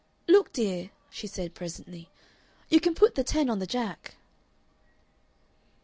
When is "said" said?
1.27-1.53